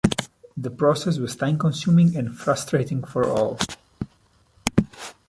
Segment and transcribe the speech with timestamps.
[0.57, 3.59] The process was time consuming and frustrating for all.